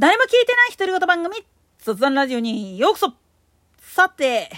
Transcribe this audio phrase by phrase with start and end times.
[0.00, 1.44] 誰も聞いてない独り言番組、
[1.76, 3.12] 卒談ラジオにようこそ。
[3.82, 4.48] さて、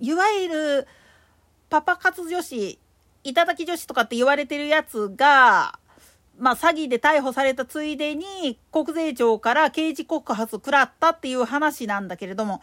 [0.00, 0.88] いわゆる、
[1.68, 2.78] パパ活女子、
[3.22, 5.78] 頂き女子とかって言われてるやつが、
[6.38, 12.62] まあ、詐欺で逮捕されたついでに、国税庁から刑事告発食らったっていう話なんだけれども、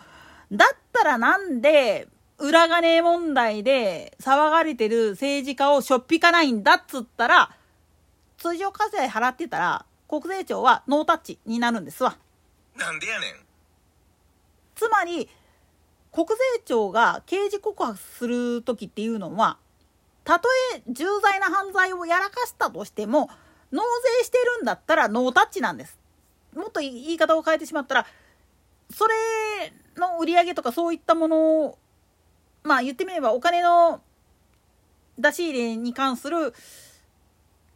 [0.52, 2.08] だったらなんで、
[2.40, 7.56] 裏金問題で騒がれてる政治家をしょっぴかないんだっつったら、
[8.40, 12.18] 通常課税払ってたら、国税庁はノータッチになるんですわ。
[12.76, 13.46] なんでやねん。
[14.76, 15.30] つまり
[16.12, 19.58] 国税庁が刑事告発する時っていうのは
[20.24, 23.30] たとえ重大な犯罪をやらかしたとしても
[23.72, 23.84] 納
[24.20, 25.98] 税してるんだったらノータッチなんです。
[26.56, 28.06] もっと言い方を変えてしまったら
[28.92, 29.14] それ
[29.98, 31.78] の売り上げとかそういったものを
[32.64, 34.02] まあ言ってみればお金の
[35.18, 36.54] 出し入れに関する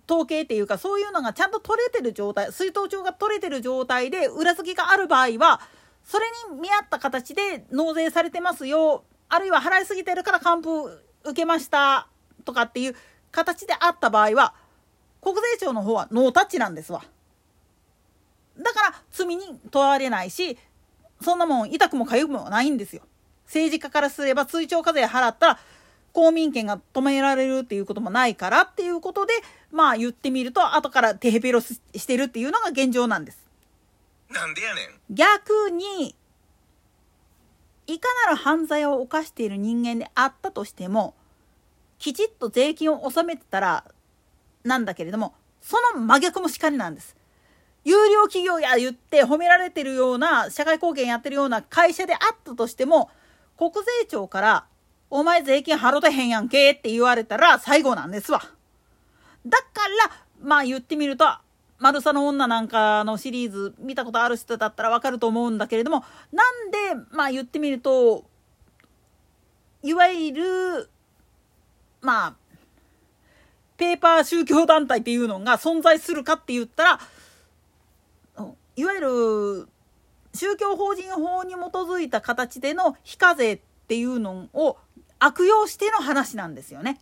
[0.10, 5.62] 統計っていうかそういうのがちゃんと取れてる状態水筒帳が取れてる状態で裏付けがある場合は
[6.04, 10.72] それに見合った形で納税されてますよあるいは払いすぎてるから還付
[11.24, 12.08] 受けました
[12.44, 12.96] とかっていう
[13.32, 14.56] 形であった場合は
[15.22, 17.04] 国税庁の方はノータッチなんですわ。
[18.58, 20.58] だから罪に問われないし
[21.22, 23.04] そんなもん痛くも痒くもないんですよ。
[23.46, 25.60] 政治家からすれば追徴課税払ったら
[26.14, 29.34] 公民権が止められるっていうこともないからっていうことで
[29.72, 33.48] まあ言ってみると後からテヘペロしてるっていうのが現状なんです。
[34.30, 34.86] なんでやねん。
[35.10, 36.16] 逆に
[37.88, 41.16] いかなる犯罪を犯している人間であったとしても
[41.98, 43.84] きちっと税金を納めてたら
[44.64, 47.16] なんだけれどもその真逆もしかりなんです。
[47.86, 53.10] 有料企業や言って褒められてるような社会貢献やってるような会社であったとしても
[53.58, 53.72] 国
[54.02, 54.66] 税庁から
[55.10, 58.42] 「お前税金払うてへんやんけ」って言われたら最後なんですわ。
[59.46, 59.66] だか
[60.08, 61.26] らまあ言ってみると
[61.80, 66.78] 「マルサの女」なんかのシリーズ見たことある人だったらわかると思うんだけれどもなんで
[67.12, 68.26] まあ言ってみると
[69.82, 70.90] いわゆる
[72.02, 72.34] まあ
[73.78, 77.00] ペーパー宗教団体っていうのが存在するかって言ったら
[78.76, 79.68] いわゆる
[80.34, 84.78] 宗教法人法に基づいた形での非課税っていうのを
[85.20, 87.00] 悪用しての話なんですよね。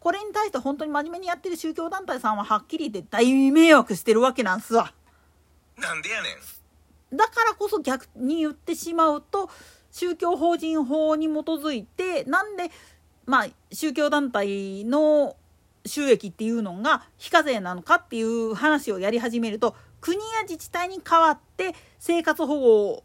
[0.00, 4.92] これに対して本当に真面目にやってる宗教団体さんははっきり言って大迷惑してるわけなんすわ。
[5.76, 7.16] なんでやねん。
[7.16, 9.50] だからこそ逆に言ってしまうと
[9.90, 12.70] 宗教法人法に基づいてなんで
[13.26, 15.36] まあ宗教団体の
[15.84, 23.04] 収益っていうのが非課税なのかっていう話をやり始めると国や自治体に代わって生活保護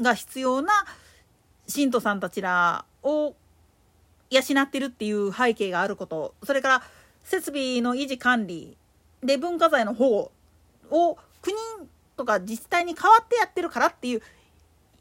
[0.00, 0.72] が必要な
[1.68, 3.34] 信徒さんたちらを
[4.30, 6.82] 養ってるっていう背景があることそれから
[7.24, 8.76] 設備の維持管理
[9.22, 10.32] で文化財の保護
[10.90, 11.56] を国
[12.16, 14.22] とか自治体に代わってやってるからっていう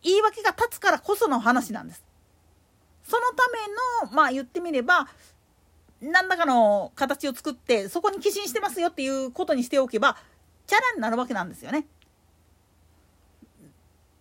[0.04, 2.04] 言い訳が立つからこその話なんです。
[3.04, 3.48] そのた
[4.06, 5.08] めのまあ言ってみれば
[6.02, 10.18] 何らかの形を作ってそこに寄進してますよっていうことにしておけば
[10.66, 11.86] チャラになるわけなんですよね。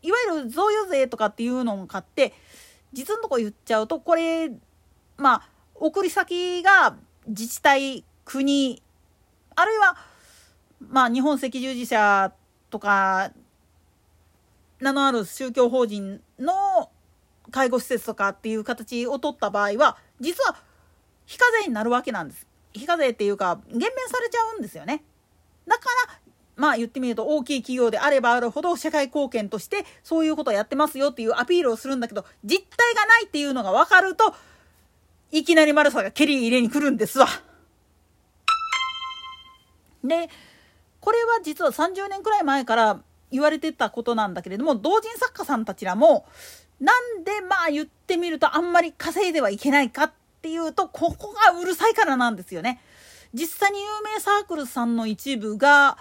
[0.02, 2.32] いわゆる贈与税とかっていうのを買って
[2.92, 4.50] 実のとこ言っちゃうとこれ
[5.16, 5.42] まあ
[5.74, 6.96] 送り先が
[7.26, 8.82] 自治体国
[9.54, 9.96] あるいは
[10.88, 12.32] まあ日本赤十字社
[12.70, 13.32] とか
[14.80, 16.90] 名のある宗教法人の
[17.50, 20.56] 介護施設とかっていう形を取った場合は実は
[21.26, 22.46] 非課税になるわけなんです。
[22.72, 25.04] 非課税っていうか減免されちゃうんですよね。
[25.66, 26.19] だから
[26.60, 34.34] まあ言ってみると大きい企業であればあるほど社会貢献としてそういうことをやってますよっていうアピールをするんだけど実態がないっていうのが分かると
[35.32, 37.28] いきなり丸さが蹴り入れに来るんですわ。
[40.04, 40.28] で
[41.00, 43.00] これは実は30年くらい前から
[43.30, 46.26] 言われてたことなんだけれども同人作家さんたちらも
[46.78, 50.12] なんでまあ言ってみるとあんまり稼いではいけないかっ
[50.42, 52.82] ていうとここがうるさいからなんですよね。
[53.32, 55.96] 実際に有名サークルさんの一部が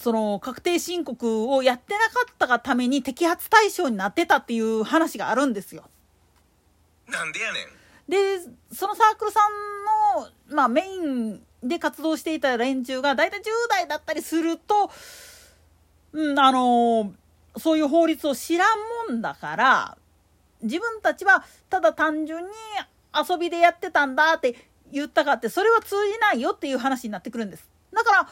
[0.00, 5.84] その確定申告をやってなかったがために摘発対象になってたっていう話があるんですよ。
[7.08, 7.80] なんでやねん。
[8.10, 8.40] で
[8.72, 9.40] そのサークルさ
[10.18, 14.90] んの、まあ、メインで活動していた連中が大体10代だったりすると、
[16.12, 17.12] うん、あの
[17.56, 19.98] そういう法律を知らんもんだから
[20.62, 22.50] 自分たちはただ単純に
[23.28, 24.56] 遊びでやってたんだって
[24.92, 27.69] 言ったかってそれは通じないよっていう話になってくるんです。
[27.92, 28.28] だから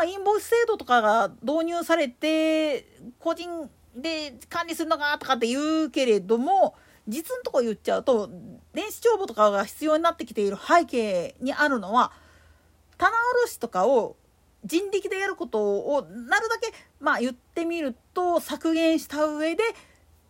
[0.00, 2.86] 今インボイス制度とかが導入されて
[3.18, 6.74] 個人で管理するのかとかって言うけれども
[7.06, 8.30] 実のとこ言っちゃうと
[8.74, 12.12] 電子帳簿とかが必要になってきている背景にあるのは
[12.98, 13.12] 棚
[13.44, 14.16] 卸しとかを
[14.64, 19.62] 人力でやることをなるだけまあ言ってみると削減した上で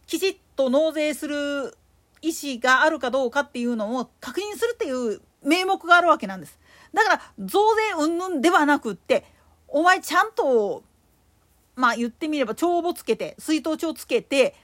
[0.06, 1.76] きちっと納税する
[2.20, 6.58] 意思があるかどうかっていうのを確認するっていう名目があるわけなんです。
[6.92, 7.60] だから増
[7.96, 9.24] 税云々ではなくって
[9.68, 10.82] お前ちゃんと
[11.76, 14.54] まあ言ってみれば帳簿つけて水筒帳つけて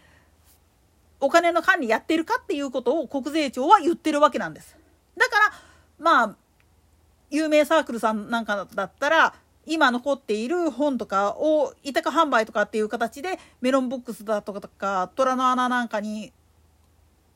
[1.21, 4.77] お金の管理やってるかっていうことを国税庁は言ってるわけなんです。
[5.17, 5.53] だから
[5.99, 6.37] まあ
[7.31, 9.35] 有名サークルさんなんかだったら
[9.67, 16.33] 今残っている本とかを委託販売とかっていう形でメロンボックスだとか虎の穴なんかに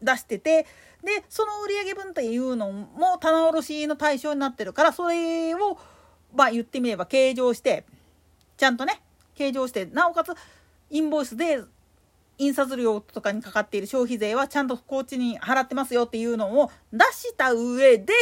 [0.02, 0.66] 出してて
[1.02, 5.78] でその売上分というのも棚卸の対象になってるからそれを
[6.34, 7.84] まあ言ってみれば計上して
[8.56, 9.00] ちゃんとね
[9.34, 10.32] 計上してなおかつ
[10.90, 11.60] インボイスで
[12.38, 18.12] 印刷料とかにかかっている消費税はちゃんとこっちに払ってますよっていうのを出した上で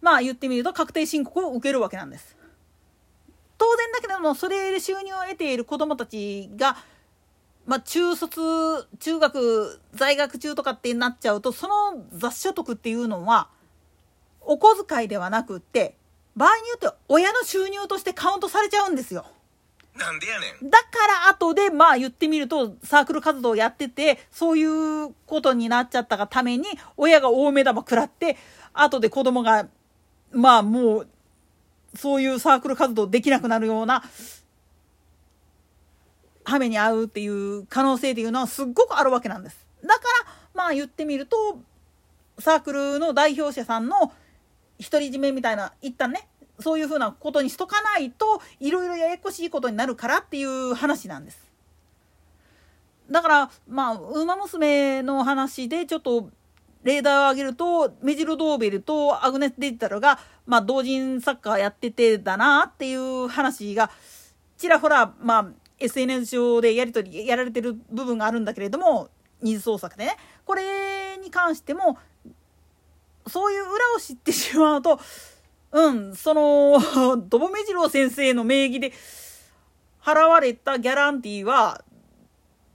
[0.00, 2.36] まあ言ってみると確定申告を受けるわけなんです。
[3.58, 6.76] 当然だけどもそれで収入を得ている子どもたちが
[7.66, 8.40] まあ、中卒
[8.98, 13.48] 中学在学中とかってなっちゃうとその雑所得っていうのは
[14.40, 15.94] お小遣いではなくって
[16.36, 19.26] 場合によっては親の収入としてカウントされちゃうんですよ。
[19.96, 20.70] なんでやねん。
[20.70, 20.86] だか
[21.26, 26.64] ら後でまあ言ってみるとサークル活動をやっててそういうことになっちゃったがために
[26.96, 28.36] 親が大目玉食らって
[28.72, 29.68] 後で子供が
[30.32, 31.08] まあもう
[31.94, 34.02] そういうサークル活動できなくなるような
[36.44, 39.66] 羽目に遭うっていう可能性っていうのはすっごくあるわけなんです。
[39.82, 41.60] だからまあ言ってみると
[42.38, 44.12] サークルの代表者さんの
[44.78, 46.28] 独り占めみたいな一旦ね
[46.60, 51.40] そういうふうなことにしとかないといろいろややこしいことになるからっていう話なんです。
[53.10, 56.30] だからまあ「ウマ娘」の話でちょっと
[56.82, 63.90] レーダーを上げるとメジロ・ドーベルとアグネス・デジタルが、まあ、同人サッカーやっててだなっていう話が
[64.56, 65.46] ちらほらまあ
[65.84, 69.08] SNS 上でやり取りやられてる部分があるんだけれども
[69.40, 71.98] 二次創作でねこれに関しても
[73.26, 75.00] そういう裏を知ってしまうと
[75.72, 76.80] うんその
[77.28, 78.92] ドボメジロー先生の名義で
[80.02, 81.84] 払われたギャランティーは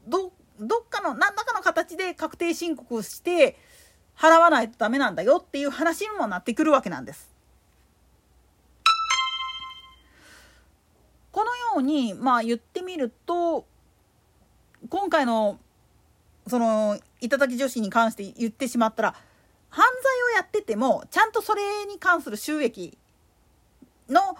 [0.07, 3.57] どどっかの何らかの形で確定申告して
[4.17, 7.36] 払わないとダメなんだよっていう話にもなってくるわけなんです。
[11.77, 13.65] のにまあ言ってみると
[14.89, 15.59] 今回の
[16.47, 19.15] その頂き女子に関して言ってしまったら
[19.69, 19.83] 犯
[20.29, 22.97] 罪をやっててもちゃんとそれに関する収益
[24.09, 24.37] の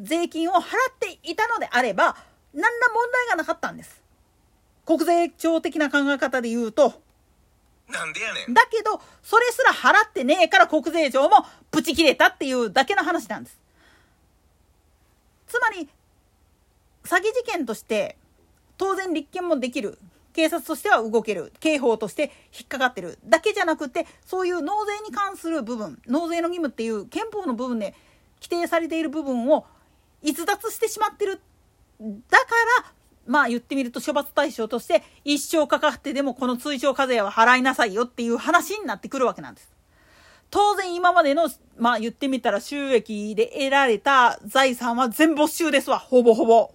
[0.00, 0.62] 税金を払っ
[0.98, 2.16] ていたのであれば
[2.52, 4.02] 何ら問題がなかったんです。
[4.86, 7.00] 国税庁的な考え方で言うと。
[7.88, 8.54] なんでやねん。
[8.54, 13.58] だけど、それすら払ってねえから国税庁もブチ切れたっていうだけの話なんです。
[15.48, 15.88] つまり、
[17.04, 18.16] 詐欺事件として
[18.76, 19.98] 当然立件もできる
[20.32, 27.94] 警察としては動ける刑法として引っかかってるだけじゃなくてそういう納税に関する部分納税の義務っていう憲法の部分で
[28.42, 29.64] 規定されている部分を
[30.22, 31.40] 逸脱してしまってる
[32.00, 32.44] だか
[32.82, 32.92] ら
[33.26, 39.72] まあ言ってみると処罰対象として一生かかってでもこの追徴課税は払いなさいよっていう話になってくるわけなんです。
[40.50, 41.48] 当然今までの
[41.78, 46.72] まあ言ってみたら収益で得られた財産は全没収ですわほぼほぼ。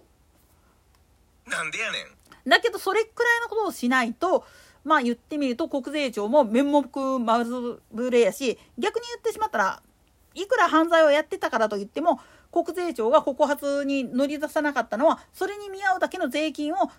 [1.50, 2.48] なんでやねん。
[2.48, 4.44] だけどそれくらいのことをしないと
[4.84, 9.82] まあ言ってみると国税庁も面目まずぶれやし逆に言ってしまったら
[10.34, 16.90] いくら犯罪をやってたからといっても国税庁が告発に乗り出さなかったのはそれに見合うだけの税金を払っ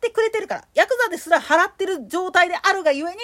[0.00, 3.18] てくれてるからヤクザですら払ってる状態であるがゆえに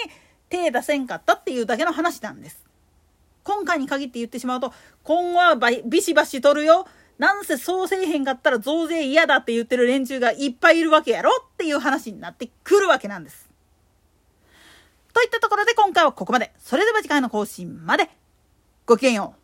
[0.49, 2.65] 手出せんかったっていうだけの話なんです。
[3.43, 4.71] 今回に限って言ってしまうと
[5.03, 6.85] 今後はビシバシ取るよ
[7.21, 13.47] なんせそうせえへんかったら増税嫌だって言ってる連中がいっぱいいるわけやろっていう話になってくるわけなんです。
[15.13, 16.51] といったところで今回はここまで。
[16.57, 18.09] それでは次回の更新まで。
[18.87, 19.40] ごきげんよう。